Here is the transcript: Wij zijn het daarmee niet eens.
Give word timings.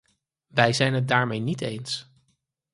Wij 0.47 0.73
zijn 0.73 0.93
het 0.93 1.07
daarmee 1.07 1.39
niet 1.39 1.61
eens. 1.61 2.09